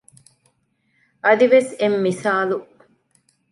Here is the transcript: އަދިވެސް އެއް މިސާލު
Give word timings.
އަދިވެސް 1.25 1.71
އެއް 1.79 1.99
މިސާލު 2.03 2.57